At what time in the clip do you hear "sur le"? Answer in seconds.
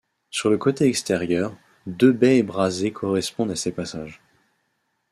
0.31-0.57